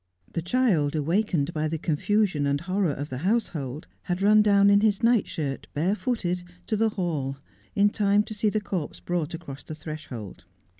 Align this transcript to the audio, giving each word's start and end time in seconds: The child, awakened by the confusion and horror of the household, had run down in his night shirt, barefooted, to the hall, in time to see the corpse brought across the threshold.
The 0.33 0.41
child, 0.41 0.95
awakened 0.95 1.53
by 1.53 1.67
the 1.67 1.77
confusion 1.77 2.47
and 2.47 2.59
horror 2.59 2.89
of 2.89 3.09
the 3.09 3.19
household, 3.19 3.85
had 4.01 4.23
run 4.23 4.41
down 4.41 4.71
in 4.71 4.81
his 4.81 5.03
night 5.03 5.27
shirt, 5.27 5.67
barefooted, 5.75 6.41
to 6.65 6.75
the 6.75 6.89
hall, 6.89 7.37
in 7.75 7.91
time 7.91 8.23
to 8.23 8.33
see 8.33 8.49
the 8.49 8.59
corpse 8.61 8.99
brought 8.99 9.35
across 9.35 9.61
the 9.61 9.75
threshold. 9.75 10.45